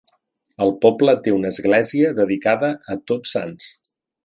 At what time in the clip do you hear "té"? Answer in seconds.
1.27-1.33